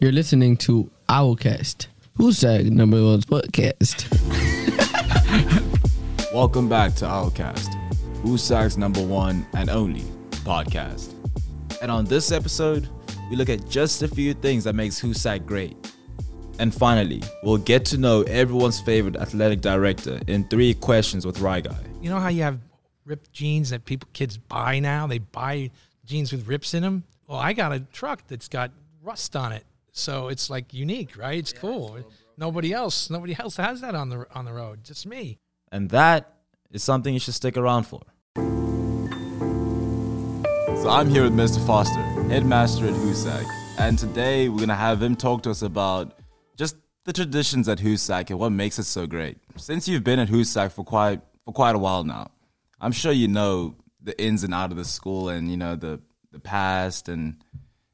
[0.00, 4.06] You're listening to Owlcast, Hoosac number one podcast.
[6.32, 7.68] Welcome back to Owlcast,
[8.22, 10.02] Hoosac's number one and only
[10.44, 11.14] podcast.
[11.82, 12.88] And on this episode,
[13.28, 15.76] we look at just a few things that makes Hoosac great.
[16.60, 21.62] And finally, we'll get to know everyone's favorite athletic director in three questions with Rye
[21.62, 21.76] Guy.
[22.00, 22.60] You know how you have
[23.04, 25.08] ripped jeans that people kids buy now?
[25.08, 25.72] They buy
[26.04, 27.02] jeans with rips in them.
[27.26, 28.70] Well, I got a truck that's got
[29.02, 29.64] rust on it,
[29.98, 31.38] so it's like unique, right?
[31.38, 31.98] It's cool.
[32.36, 34.84] Nobody else, nobody else has that on the on the road.
[34.84, 35.38] Just me.
[35.72, 36.34] And that
[36.70, 38.02] is something you should stick around for.
[40.76, 41.64] So I'm here with Mr.
[41.66, 43.44] Foster, headmaster at Hoosac,
[43.78, 46.14] and today we're gonna have him talk to us about
[46.56, 49.38] just the traditions at Hoosac and what makes it so great.
[49.56, 52.30] Since you've been at Hoosac for quite for quite a while now,
[52.80, 56.00] I'm sure you know the ins and out of the school and you know the
[56.30, 57.42] the past and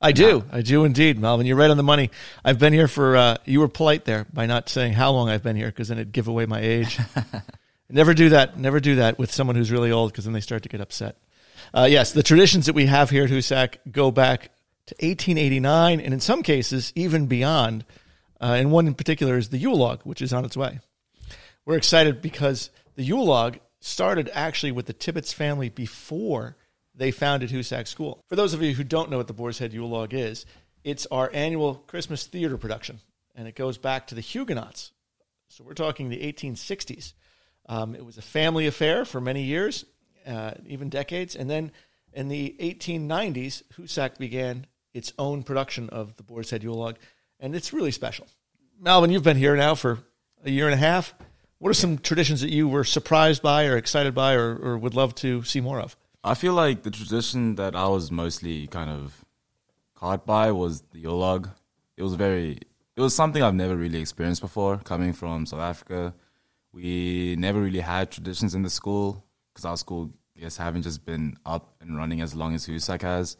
[0.04, 0.44] I do.
[0.52, 1.46] I do indeed, Malvin.
[1.46, 2.10] You're right on the money.
[2.44, 5.42] I've been here for, uh, you were polite there by not saying how long I've
[5.42, 6.98] been here because then it'd give away my age.
[7.88, 8.58] never do that.
[8.58, 11.16] Never do that with someone who's really old because then they start to get upset.
[11.72, 14.50] Uh, yes, the traditions that we have here at Hoosac go back
[14.88, 17.86] to 1889 and in some cases even beyond.
[18.39, 20.80] Uh, and one in particular is the Yule log, which is on its way.
[21.64, 26.56] We're excited because the Yule log started actually with the Tibbits family before
[26.95, 28.23] they founded Hoosac School.
[28.28, 30.47] For those of you who don't know what the Boar's Head Yule Log is,
[30.84, 33.01] it's our annual Christmas theater production,
[33.34, 34.92] and it goes back to the Huguenots.
[35.48, 37.14] So we're talking the 1860s.
[37.67, 39.84] Um, it was a family affair for many years,
[40.27, 41.73] uh, even decades, and then
[42.12, 46.97] in the 1890s, Hoosac began its own production of the Boar's Head Yule Log,
[47.41, 48.27] and it's really special.
[48.81, 49.98] Malvin, you've been here now for
[50.45, 51.14] a year and a half.
[51.58, 54.95] What are some traditions that you were surprised by, or excited by, or, or would
[54.95, 55.97] love to see more of?
[56.27, 59.27] I feel like the tradition that I was mostly kind of
[59.94, 61.50] caught by was the Yule log.
[61.98, 62.61] It was very,
[62.97, 64.78] it was something I've never really experienced before.
[64.78, 66.14] Coming from South Africa,
[66.72, 71.36] we never really had traditions in the school because our school, guess, haven't just been
[71.45, 73.36] up and running as long as Hoosac has.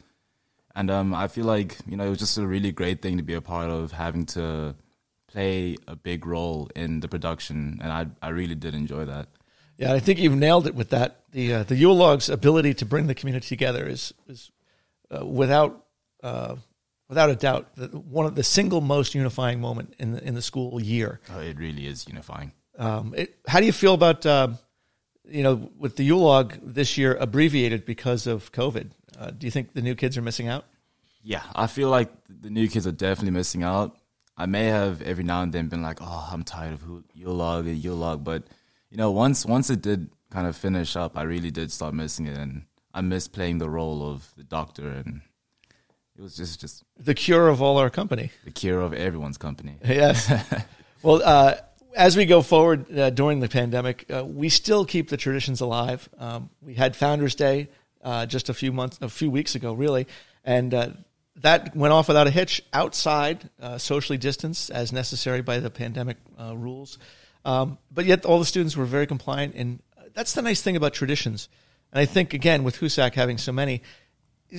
[0.75, 3.23] And um, I feel like you know it was just a really great thing to
[3.23, 4.75] be a part of, having to
[5.27, 9.29] play a big role in the production, and I I really did enjoy that.
[9.77, 11.21] Yeah, I think you've nailed it with that.
[11.31, 14.51] The uh, the Yule log's ability to bring the community together is is
[15.11, 15.85] uh, without
[16.23, 16.55] uh,
[17.09, 20.41] without a doubt the, one of the single most unifying moment in the, in the
[20.41, 21.19] school year.
[21.33, 22.53] Oh, it really is unifying.
[22.77, 24.57] Um, it, how do you feel about um,
[25.27, 28.91] you know with the Yule log this year abbreviated because of COVID?
[29.17, 30.65] Uh, do you think the new kids are missing out?
[31.21, 33.97] Yeah, I feel like the new kids are definitely missing out.
[34.37, 36.81] I may have every now and then been like, "Oh, I'm tired of
[37.13, 38.43] Yule log, Yule log," but
[38.95, 42.27] you know, once once it did kind of finish up, I really did start missing
[42.27, 42.63] it, and
[42.93, 45.19] I missed playing the role of the doctor, and
[46.17, 49.75] it was just just the cure of all our company, the cure of everyone's company.
[49.83, 50.31] Yes.
[51.03, 51.55] well, uh,
[51.93, 56.07] as we go forward uh, during the pandemic, uh, we still keep the traditions alive.
[56.17, 57.67] Um, we had Founders Day
[58.01, 60.07] uh, just a few months, a few weeks ago, really,
[60.45, 60.89] and uh,
[61.41, 66.15] that went off without a hitch, outside, uh, socially distanced as necessary by the pandemic
[66.39, 66.97] rules.
[67.45, 69.79] Um, but yet, all the students were very compliant, and
[70.13, 71.47] that's the nice thing about traditions.
[71.93, 73.83] And I think again, with Hoosac having so many,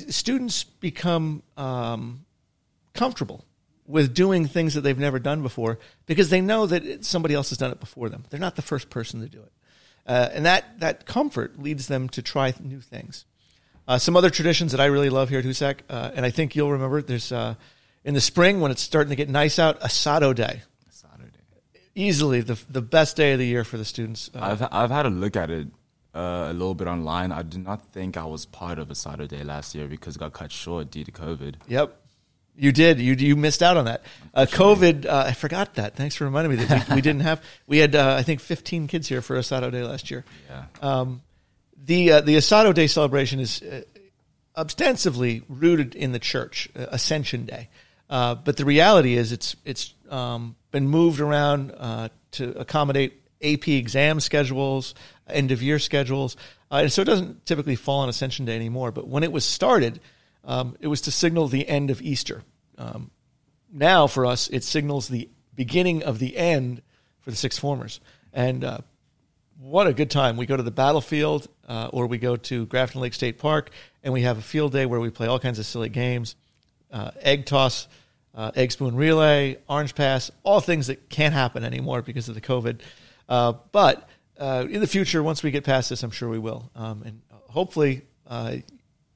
[0.08, 2.25] students become um,
[2.94, 3.44] comfortable
[3.86, 7.58] with doing things that they've never done before because they know that somebody else has
[7.58, 8.25] done it before them.
[8.30, 9.52] They're not the first person to do it,
[10.06, 13.25] uh, and that that comfort leads them to try new things.
[13.88, 16.54] Uh, some other traditions that I really love here at Hoosac, uh, and I think
[16.54, 17.02] you'll remember.
[17.02, 17.56] There's uh,
[18.04, 20.62] in the spring when it's starting to get nice out, Asado Day
[21.96, 24.30] easily the the best day of the year for the students.
[24.32, 25.66] Uh, I've I've had a look at it
[26.14, 27.32] uh, a little bit online.
[27.32, 30.32] I do not think I was part of a Saturday last year because it got
[30.32, 31.56] cut short due to COVID.
[31.66, 32.02] Yep.
[32.58, 33.00] You did.
[33.00, 34.02] You you missed out on that.
[34.32, 35.04] Uh, COVID.
[35.04, 35.94] Uh, I forgot that.
[35.96, 37.42] Thanks for reminding me that we, we didn't have.
[37.66, 40.24] We had uh, I think 15 kids here for Asado Day last year.
[40.48, 40.64] Yeah.
[40.80, 41.22] Um,
[41.84, 43.82] the uh, the Asado Day celebration is uh,
[44.56, 47.69] ostensively rooted in the church, uh, Ascension Day,
[48.08, 54.20] but the reality is it's it's um, been moved around uh, to accommodate AP exam
[54.20, 54.94] schedules,
[55.29, 56.37] end of year schedules.
[56.70, 58.91] Uh, and so it doesn't typically fall on Ascension Day anymore.
[58.91, 60.00] But when it was started,
[60.44, 62.43] um, it was to signal the end of Easter.
[62.79, 63.11] Um,
[63.73, 66.82] now, for us, it signals the beginning of the end
[67.20, 68.00] for the sixth formers.
[68.32, 68.79] And uh,
[69.59, 70.37] what a good time.
[70.37, 73.70] We go to the battlefield uh, or we go to Grafton Lake State Park
[74.02, 76.37] and we have a field day where we play all kinds of silly games,
[76.91, 77.88] uh, egg toss
[78.37, 82.41] uh, egg spoon relay, orange pass, all things that can't happen anymore because of the
[82.41, 82.81] COVID.
[83.29, 86.71] Uh, but uh, in the future, once we get past this, I'm sure we will.
[86.77, 88.56] Um, and hopefully, uh,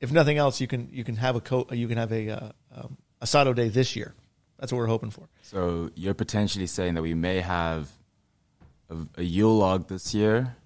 [0.01, 2.97] if nothing else, you can you can have a co- you can have a um,
[3.23, 4.15] Asado day this year.
[4.59, 5.29] That's what we're hoping for.
[5.43, 7.91] So you're potentially saying that we may have
[8.89, 10.57] a, a Yule log this year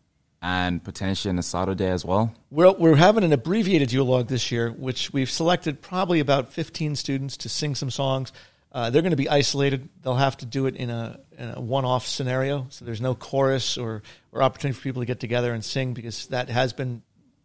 [0.45, 2.35] and potentially an Asado Day as well?
[2.51, 7.39] We're, we're having an abbreviated Yule this year, which we've selected probably about 15 students
[7.39, 8.31] to sing some songs.
[8.71, 9.89] Uh, they're going to be isolated.
[10.03, 14.03] They'll have to do it in a, a one-off scenario, so there's no chorus or,
[14.33, 17.01] or opportunity for people to get together and sing because that has been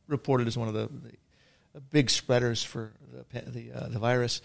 [0.10, 0.90] reported as one of the,
[1.74, 2.92] the big spreaders for
[3.31, 4.42] the the, uh, the virus.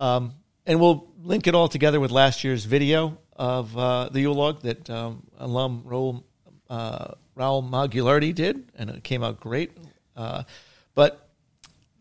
[0.00, 0.32] Um,
[0.64, 4.88] and we'll link it all together with last year's video of uh, the Yule that
[4.88, 6.22] um, alum Raul,
[6.68, 9.72] uh, Raul Maguilardi did, and it came out great.
[10.16, 10.42] Uh,
[10.94, 11.28] but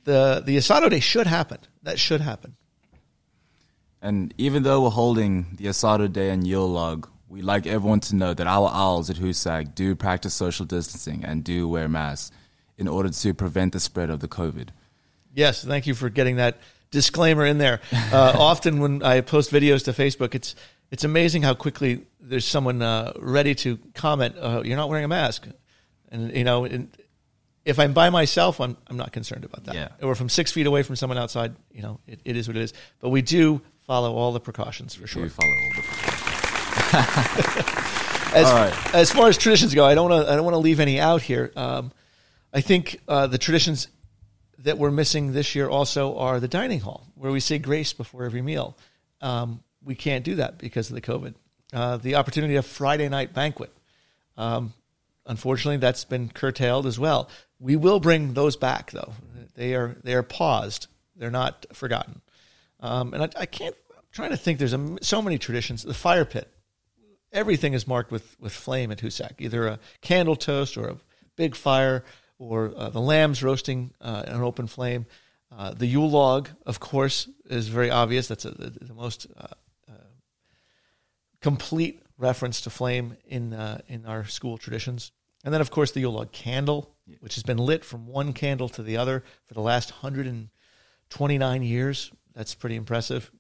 [0.04, 1.60] the the Asado Day should happen.
[1.84, 2.56] That should happen.
[4.02, 8.16] And even though we're holding the Asado Day and Yule log, we'd like everyone to
[8.16, 12.32] know that our owls at Hoosac do practice social distancing and do wear masks
[12.78, 14.70] in order to prevent the spread of the COVID.
[15.34, 16.58] Yes, thank you for getting that
[16.92, 17.82] disclaimer in there.
[17.92, 20.56] Uh, often when I post videos to Facebook, it's
[20.90, 24.36] it's amazing how quickly there's someone uh, ready to comment.
[24.38, 25.48] Uh, You're not wearing a mask,
[26.10, 26.90] and you know, and
[27.66, 29.76] if I'm by myself, I'm I'm not concerned about that.
[29.76, 29.90] Yeah.
[30.02, 32.58] Or if I'm six feet away from someone outside, you know, it, it is what
[32.58, 32.74] it is.
[33.00, 35.24] But we do follow all the precautions for sure.
[35.24, 35.84] We follow all the
[38.34, 38.94] As, All right.
[38.96, 40.32] as far as traditions go, I don't want to.
[40.32, 41.52] I don't want to leave any out here.
[41.56, 41.92] Um,
[42.54, 43.88] I think uh, the traditions
[44.60, 48.26] that we're missing this year also are the dining hall, where we say grace before
[48.26, 48.78] every meal.
[49.22, 51.36] Um, we can't do that because of the COVID.
[51.74, 53.72] Uh, the opportunity of Friday night banquet.
[54.38, 54.74] Um,
[55.26, 57.30] unfortunately, that's been curtailed as well.
[57.60, 59.14] We will bring those back, though.
[59.56, 60.88] They are they are paused.
[61.16, 62.22] They're not forgotten.
[62.80, 63.76] Um, and I, I can't.
[63.92, 64.60] I'm trying to think.
[64.60, 65.84] There's a, so many traditions.
[65.84, 66.50] The fire pit.
[67.34, 69.34] Everything is marked with with flame at Hoosac.
[69.40, 70.98] Either a candle toast or a
[71.36, 72.06] big fire,
[72.40, 75.06] or uh, the lambs roasting uh, in an open flame.
[75.52, 78.28] Uh, the Yule log, of course, is very obvious.
[78.28, 79.48] That's a, the, the most uh,
[81.48, 85.14] complete reference to flame in uh, in our school traditions.
[85.46, 88.68] And then, of course, the Yule log candle, which has been lit from one candle
[88.70, 92.12] to the other for the last 129 years.
[92.36, 93.32] That's pretty impressive.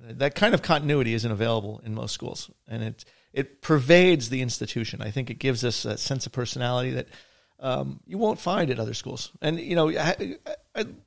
[0.00, 5.02] That kind of continuity isn't available in most schools, and it it pervades the institution.
[5.02, 7.08] I think it gives us a sense of personality that
[7.58, 9.32] um, you won't find at other schools.
[9.42, 10.36] And you know, I,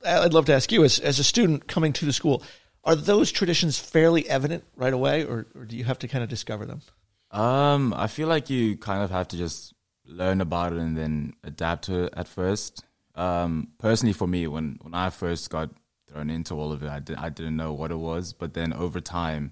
[0.05, 2.43] I'd love to ask you, as as a student coming to the school,
[2.89, 6.29] are those traditions fairly evident right away, or, or do you have to kind of
[6.29, 6.81] discover them?
[7.29, 9.75] Um, I feel like you kind of have to just
[10.07, 12.83] learn about it and then adapt to it at first.
[13.13, 15.69] Um, personally, for me, when when I first got
[16.09, 18.33] thrown into all of it, I, did, I didn't know what it was.
[18.33, 19.51] But then over time,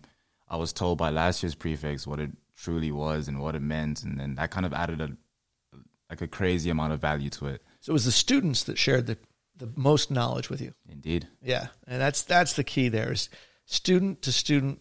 [0.50, 4.02] I was told by last year's prefects what it truly was and what it meant,
[4.02, 5.12] and then that kind of added a
[6.10, 7.62] like a crazy amount of value to it.
[7.82, 9.20] So it was the students that shared the
[9.58, 10.74] the most knowledge with you.
[10.90, 11.28] Indeed.
[11.42, 12.90] Yeah, and that's that's the key.
[12.90, 13.30] There is
[13.66, 14.80] student to student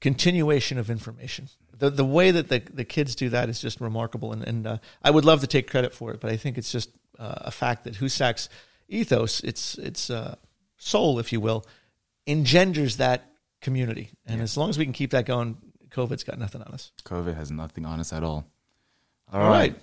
[0.00, 1.48] continuation of information.
[1.76, 4.78] The the way that the the kids do that is just remarkable, and and uh,
[5.02, 7.50] I would love to take credit for it, but I think it's just uh, a
[7.50, 8.48] fact that Hoosac's
[8.88, 10.36] ethos, its its uh,
[10.76, 11.64] soul, if you will,
[12.26, 13.30] engenders that
[13.60, 15.56] community, and as long as we can keep that going,
[15.90, 16.92] COVID's got nothing on us.
[17.04, 18.46] COVID has nothing on us at all.
[19.32, 19.74] All right.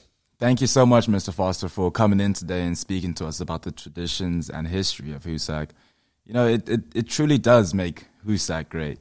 [0.41, 1.31] Thank you so much, Mr.
[1.31, 5.21] Foster, for coming in today and speaking to us about the traditions and history of
[5.21, 5.69] Hoosac.
[6.25, 8.97] You know, it, it, it truly does make Hoosac great.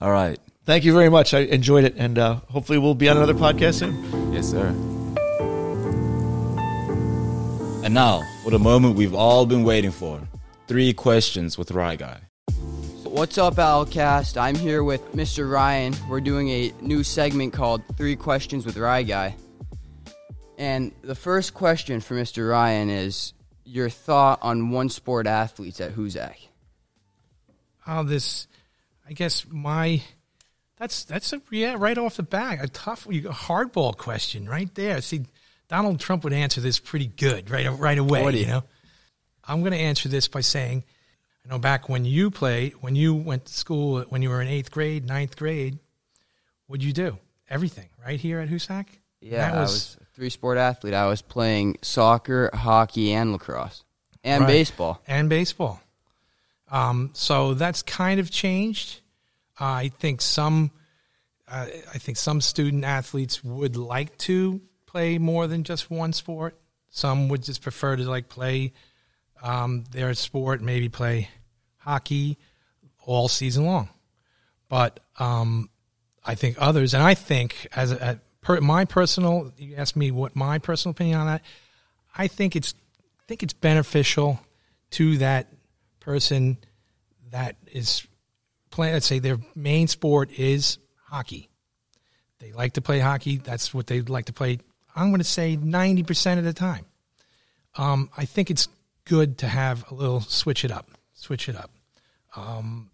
[0.00, 0.38] All right.
[0.64, 1.34] Thank you very much.
[1.34, 4.32] I enjoyed it, and uh, hopefully we'll be on another podcast soon.
[4.32, 4.68] Yes, sir.
[7.84, 10.20] And now, for the moment we've all been waiting for
[10.68, 12.20] three questions with Rye Guy.
[13.02, 14.40] What's up, Owlcast?
[14.40, 15.50] I'm here with Mr.
[15.50, 15.96] Ryan.
[16.08, 19.34] We're doing a new segment called Three Questions with Rye Guy.
[20.60, 22.50] And the first question for Mr.
[22.50, 23.32] Ryan is
[23.64, 26.34] your thought on one sport athletes at Hoosac.
[27.86, 28.46] Oh, this,
[29.08, 30.02] I guess my,
[30.76, 35.00] that's that's a yeah right off the bat a tough a hardball question right there.
[35.00, 35.22] See,
[35.68, 38.30] Donald Trump would answer this pretty good right right away.
[38.36, 38.64] You know,
[39.42, 40.84] I'm going to answer this by saying,
[41.42, 44.48] I know back when you played, when you went to school, when you were in
[44.48, 45.78] eighth grade, ninth grade,
[46.66, 47.16] what'd you do?
[47.48, 48.88] Everything right here at Hoosac.
[49.22, 50.92] Yeah, That was- was three sport athlete.
[50.92, 53.84] I was playing soccer, hockey, and lacrosse,
[54.22, 54.48] and Right.
[54.48, 55.00] baseball.
[55.06, 55.80] and baseball.
[56.70, 59.00] Um, so that's kind of changed.
[59.58, 60.72] Uh, I think some,
[61.48, 66.60] uh, I think some student athletes would like to play more than just one sport.
[66.90, 68.74] Some would just prefer to like play
[69.42, 71.30] um, their sport, maybe play
[71.78, 72.36] hockey
[73.06, 73.88] all season long.
[74.68, 75.70] But um,
[76.22, 80.10] I think others, and I think as a, a per, my personal, you asked me
[80.10, 81.42] what my personal opinion on that.
[82.16, 82.74] I think it's
[83.20, 84.40] I think it's beneficial
[84.92, 85.46] to that
[86.00, 86.58] person
[87.30, 88.06] that is
[88.70, 91.48] play, let's say their main sport is hockey.
[92.40, 93.36] They like to play hockey.
[93.36, 94.58] That's what they like to play.
[94.96, 96.86] I'm going to say 90% of the time.
[97.76, 98.68] Um, I think it's
[99.04, 101.70] good to have a little switch it up, switch it up.
[102.34, 102.90] Um,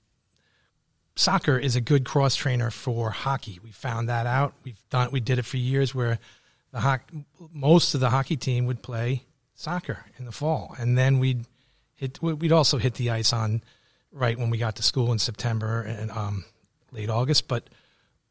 [1.17, 3.59] soccer is a good cross trainer for hockey.
[3.63, 4.55] We found that out.
[4.63, 6.19] We've done we did it for years where
[6.73, 7.01] the
[7.53, 11.47] most of the hockey team would play soccer in the fall, and then we'd
[11.95, 12.23] hit.
[12.23, 13.63] We'd also hit the ice on
[14.13, 16.45] right when we got to school in September and um,
[16.93, 17.49] late August.
[17.49, 17.69] But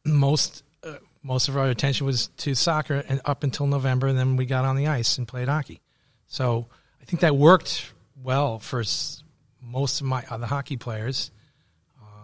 [0.06, 4.38] most uh, most of our attention was to soccer and up until November, and then
[4.38, 5.82] we got on the ice and played hockey.
[6.28, 6.68] So
[7.02, 7.92] I think that worked
[8.24, 8.84] well for
[9.62, 11.32] most of my other hockey players.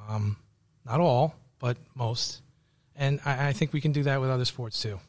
[0.08, 0.38] Um,
[0.86, 2.42] not all, but most.
[2.96, 5.00] And I, I think we can do that with other sports too.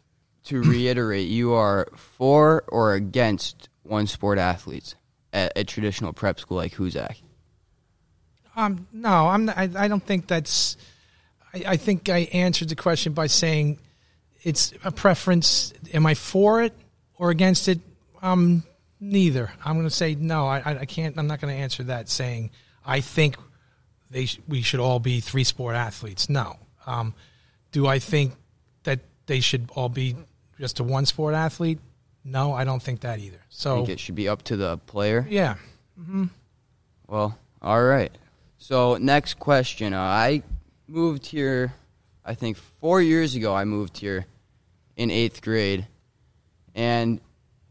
[0.47, 4.95] To reiterate, you are for or against one sport athletes
[5.33, 7.17] at a traditional prep school like Hoosac.
[8.57, 9.47] Um, no, I'm.
[9.47, 10.77] Not, I, I don't think that's.
[11.55, 13.79] I, I think I answered the question by saying
[14.43, 15.73] it's a preference.
[15.95, 16.75] Am I for it
[17.15, 17.81] or against it?
[18.21, 18.63] Um,
[19.01, 19.51] neither.
[19.65, 20.47] I'm going to say no.
[20.47, 21.17] I, I- I can't.
[21.19, 22.51] I'm not going to answer that saying
[22.85, 23.37] I think
[24.13, 26.29] they sh- we should all be three sport athletes.
[26.29, 26.57] No.
[26.87, 27.15] Um,
[27.73, 28.35] do I think
[28.85, 30.15] that they should all be
[30.61, 31.79] just a one sport athlete?
[32.25, 33.41] No, I don't think that either.
[33.49, 35.27] So I So think it should be up to the player.
[35.29, 35.57] yeah,
[37.09, 38.13] Well, all right.
[38.59, 39.93] So next question.
[39.93, 40.43] Uh, I
[40.87, 41.75] moved here,
[42.25, 43.55] I think four years ago.
[43.55, 44.27] I moved here
[44.97, 45.87] in eighth grade,
[46.75, 47.21] and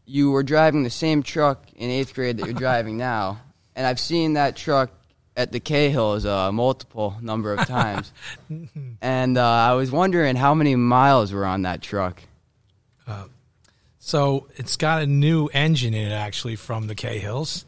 [0.04, 3.40] you were driving the same truck in eighth grade that you're driving now,
[3.74, 4.90] and I've seen that truck
[5.36, 8.12] at the Cahills a multiple number of times,
[9.00, 12.22] and uh, I was wondering how many miles were on that truck.
[13.98, 17.64] So it's got a new engine in it actually from the Cahills.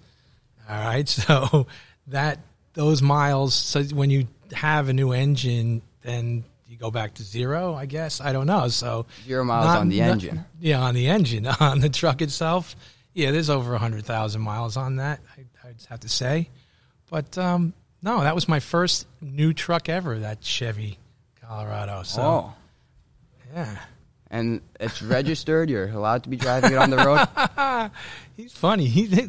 [0.68, 1.66] All right, so
[2.08, 2.40] that
[2.74, 3.54] those miles.
[3.54, 7.74] So when you have a new engine, then you go back to zero.
[7.74, 8.68] I guess I don't know.
[8.68, 10.44] So Zero miles not- on the not- engine.
[10.60, 12.74] yeah, on the engine on the truck itself.
[13.12, 15.20] Yeah, there's over hundred thousand miles on that.
[15.38, 16.48] I, I'd have to say,
[17.10, 20.18] but um, no, that was my first new truck ever.
[20.18, 20.98] That Chevy
[21.40, 22.02] Colorado.
[22.04, 22.54] So Oh,
[23.54, 23.76] yeah.
[24.30, 25.70] and it's registered.
[25.70, 27.90] You're allowed to be driving it on the road.
[28.36, 28.86] He's funny.
[28.86, 29.28] He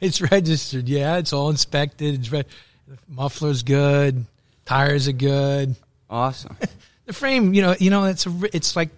[0.00, 0.88] it's registered.
[0.88, 2.14] Yeah, it's all inspected.
[2.20, 2.44] It's re-
[2.86, 4.24] the muffler's good.
[4.64, 5.74] Tires are good.
[6.08, 6.56] Awesome.
[7.06, 8.90] The frame, you know, you know, it's a, it's like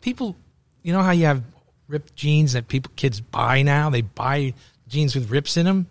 [0.00, 0.36] people.
[0.84, 1.42] You know how you have
[1.88, 3.90] ripped jeans that people kids buy now.
[3.90, 4.54] They buy
[4.86, 5.88] jeans with rips in them.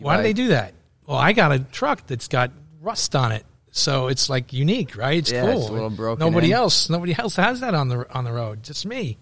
[0.00, 0.74] Why do they do that?
[1.06, 5.18] Well, I got a truck that's got rust on it, so it's like unique, right?
[5.18, 5.60] It's Yeah, cool.
[5.60, 6.52] it's a little broken Nobody in.
[6.54, 8.62] else, nobody else has that on the on the road.
[8.62, 9.18] Just me.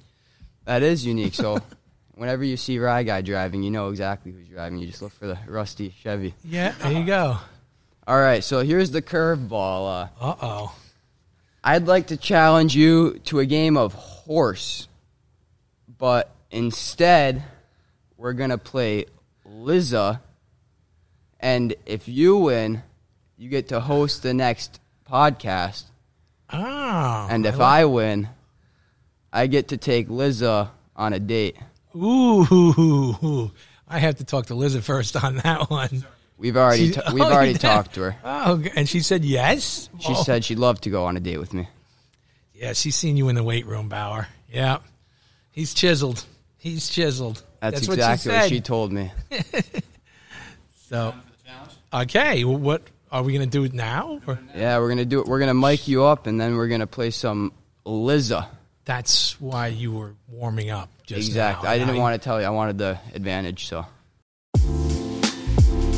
[0.65, 1.35] That is unique.
[1.35, 1.59] So,
[2.15, 4.79] whenever you see Rye Guy driving, you know exactly who's driving.
[4.79, 6.35] You just look for the rusty Chevy.
[6.45, 7.39] Yeah, there you go.
[8.07, 10.09] All right, so here's the curveball.
[10.21, 10.75] Uh, Uh oh.
[11.65, 14.89] I'd like to challenge you to a game of horse,
[15.99, 17.43] but instead,
[18.17, 19.07] we're gonna play
[19.45, 20.21] Liza,
[21.41, 22.83] and if you win,
[23.37, 25.85] you get to host the next podcast,
[26.53, 27.27] Oh.
[27.31, 28.29] and if I win,
[29.33, 31.57] I get to take Liza on a date.
[31.95, 33.51] Ooh,
[33.89, 36.05] I have to talk to Liza first on that one.
[36.37, 37.59] We've already ta- we've oh, already yeah.
[37.59, 38.17] talked to her.
[38.25, 39.89] Oh, and she said yes.
[40.01, 40.23] She Oh.
[40.23, 41.69] said she'd love to go on a date with me.
[42.55, 44.29] "Yeah, she's seen you in the weight room, Bauer.
[44.53, 44.79] Yeah,
[45.51, 46.25] he's chiseled.
[46.59, 47.43] He's chiseled.
[47.61, 49.11] That's, what exactly she what she told me.
[50.89, 51.15] so,
[51.93, 54.21] okay, well, what are we going to do it now?
[54.27, 54.39] Or?
[54.55, 55.27] Yeah, we're gonna do it.
[55.27, 57.53] We're gonna mic you up, and then we're gonna play some
[57.85, 58.49] Liza.
[58.85, 60.89] That's why you were warming up.
[61.07, 61.67] Just Exactly.
[61.67, 61.75] now.
[61.75, 62.47] I didn't Now want to tell you.
[62.47, 63.67] I wanted the advantage.
[63.67, 63.85] So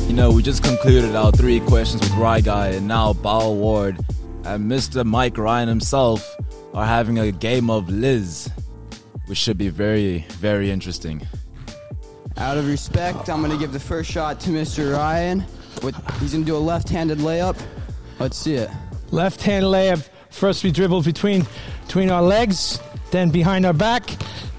[0.07, 3.97] You know, we just concluded our three questions with Rye Guy and now Bao Ward
[4.43, 5.05] and Mr.
[5.05, 6.35] Mike Ryan himself
[6.73, 8.49] are having a game of Liz,
[9.27, 11.25] which should be very, very interesting.
[12.37, 14.93] Out of respect, I'm gonna give the first shot to Mr.
[14.93, 15.45] Ryan.
[15.81, 17.59] With he's gonna do a left-handed layup.
[18.19, 18.69] Let's see it.
[19.11, 20.07] Left hand layup.
[20.29, 21.45] First, we dribble between
[21.85, 22.79] between our legs,
[23.11, 24.09] then behind our back,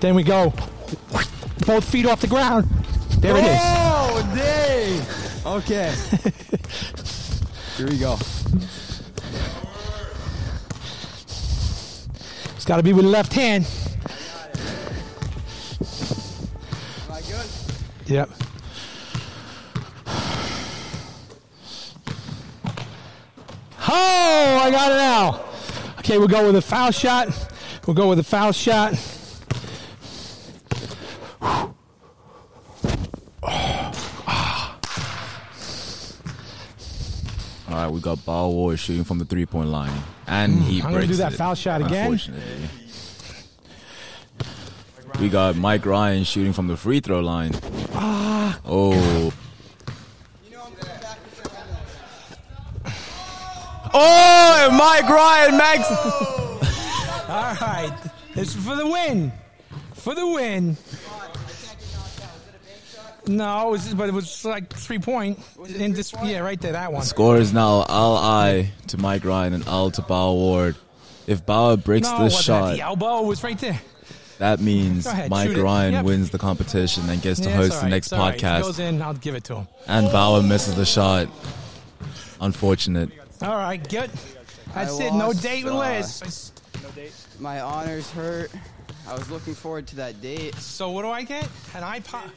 [0.00, 0.52] then we go
[1.66, 2.68] both feet off the ground.
[3.18, 3.60] There it is.
[3.62, 5.00] Oh, dang!
[5.58, 5.94] Okay.
[7.76, 8.18] Here we go.
[12.56, 13.66] It's got to be with the left hand.
[17.08, 17.46] Am I good?
[18.06, 18.30] Yep.
[23.94, 25.44] Oh, I got it now.
[25.98, 27.28] Okay, we'll go with a foul shot.
[27.86, 28.94] We'll go with a foul shot.
[37.68, 39.92] All right, we got Ball Ward shooting from the three point line,
[40.26, 42.18] and he I'm gonna breaks do that it, foul shot again.
[45.20, 47.52] We got Mike Ryan shooting from the free throw line.
[47.94, 48.58] Ah.
[48.64, 49.32] Oh.
[53.94, 55.88] Oh, and Mike Ryan, Max.
[57.28, 57.96] All right,
[58.34, 59.32] this is for the win.
[59.94, 60.76] For the win.
[63.26, 65.38] No, it was, but it was like three point.
[65.76, 67.02] In this, yeah, right there, that one.
[67.02, 70.76] Score is now L I to Mike Ryan and L to Bauer Ward.
[71.28, 73.22] If Bauer breaks No, this wasn't shot, at the elbow.
[73.22, 73.80] Was right there.
[74.38, 75.56] that means ahead, Mike.
[75.56, 76.04] Ryan Yep.
[76.04, 78.34] wins the competition and gets to Yeah, host all the next it's all right.
[78.34, 78.56] If podcast.
[78.56, 79.68] he goes in, I'll give it to him.
[79.86, 81.28] and Bauer misses the shot.
[82.40, 83.10] Unfortunate.
[83.42, 84.10] All right, good.
[84.74, 85.12] That's I it.
[85.14, 86.52] No lost, date with uh, Liz.
[87.40, 88.50] My honors hurt.
[89.08, 90.54] I was looking forward to that date.
[90.54, 91.44] So what do I get?
[91.74, 92.30] An iPod.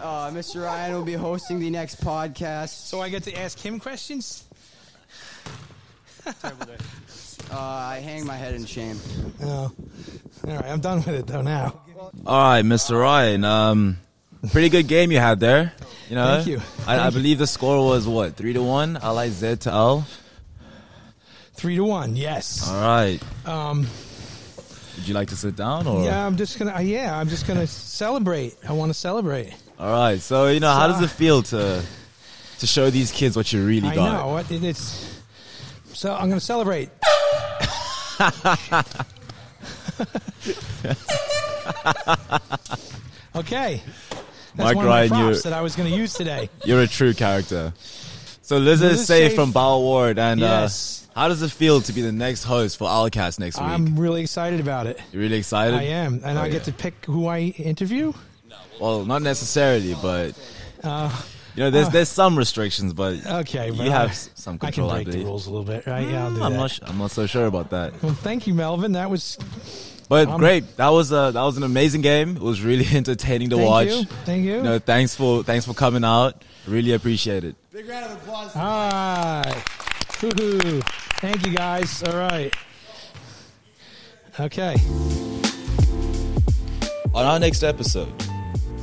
[0.00, 0.64] Uh, Mr.
[0.64, 2.86] Ryan will be hosting the next podcast.
[2.86, 4.44] So I get to ask him questions.
[7.50, 9.00] Uh, I hang my head in shame.
[9.42, 9.72] Oh.
[10.46, 11.80] All right, I'm done with it though now.
[12.24, 13.00] All right, Mr.
[13.00, 13.42] Ryan.
[13.44, 13.96] Um,
[14.48, 15.72] pretty good game you had there.
[16.08, 16.60] You know, Thank you.
[16.86, 18.94] I, I believe the score was what three to one.
[18.94, 20.06] Like Z to L.
[21.54, 22.16] Three to one.
[22.16, 22.68] Yes.
[22.68, 23.20] All right.
[23.46, 23.86] Um.
[24.96, 26.04] Would you like to sit down or?
[26.04, 26.80] Yeah, I'm just gonna.
[26.82, 28.56] Yeah, I'm just gonna celebrate.
[28.68, 29.54] I want to celebrate.
[29.78, 30.20] All right.
[30.20, 31.82] So you know, how does it feel to
[32.58, 34.12] to show these kids what you really I got?
[34.12, 35.20] know what it, it's.
[35.92, 36.90] So I'm gonna celebrate.
[43.36, 43.82] okay.
[44.56, 46.48] That's Mike one Ryan, of my props that I was going to use today.
[46.64, 47.72] You're a true character.
[48.42, 49.36] So Liz Liz is safe safe.
[49.36, 51.08] from Bauer Ward, and Yes.
[51.14, 53.68] uh, how does it feel to be the next host for Owlcast next week?
[53.68, 54.98] I'm really excited about it.
[55.12, 55.74] you really excited?
[55.78, 56.52] I am, and Oh, I yeah.
[56.52, 58.12] get to pick who I interview.
[58.80, 60.34] Well, not necessarily, but
[60.82, 61.10] Uh,
[61.54, 64.72] you know, there's there's some restrictions, but okay, but you I- have some I can
[64.72, 64.90] control.
[64.90, 66.08] I, break the rules a little bit, right?
[66.08, 66.58] Yeah, do I'm that.
[66.58, 66.78] not.
[66.86, 68.02] I'm not so sure about that.
[68.02, 68.92] Well, thank you, Malvin.
[68.92, 69.36] That was
[70.10, 70.76] But Um, great.
[70.76, 72.34] That was a that was an amazing game.
[72.36, 73.86] It was really entertaining to thank watch.
[73.86, 74.56] you, thank you.
[74.56, 76.42] You know, thanks for thanks for coming out.
[76.66, 77.54] Really appreciate it.
[77.72, 78.54] Big round of applause.
[78.56, 79.64] All right.
[80.20, 80.80] Woo-hoo.
[81.20, 82.02] Thank you, guys.
[82.02, 82.52] All right.
[84.40, 84.74] Okay.
[87.14, 88.12] On our next episode,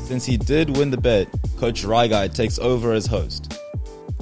[0.05, 3.53] since he did win the bet, Coach Rye Guy takes over as host.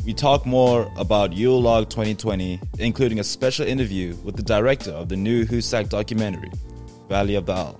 [0.06, 5.10] We talk more about Yule Log 2020, including a special interview with the director of
[5.10, 6.52] the new Hoosac documentary,
[7.10, 7.76] Valley of the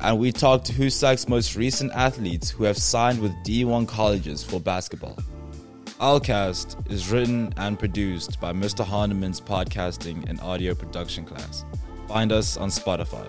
[0.00, 4.60] And we talk to Hoosac's most recent athletes who have signed with D1 colleges for
[4.60, 5.18] basketball.
[6.00, 8.84] Owlcast is written and produced by Mr.
[8.84, 11.64] Harneman's podcasting and audio production class.
[12.06, 13.26] Find us on Spotify.